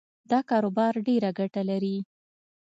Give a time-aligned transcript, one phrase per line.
[0.31, 1.97] دا کاروبار ډېره ګټه لري